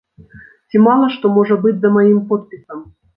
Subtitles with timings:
[0.69, 2.81] Ці мала што можа быць за маім подпісам.